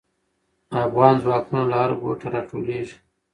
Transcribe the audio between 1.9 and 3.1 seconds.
ګوټه راټولېږي.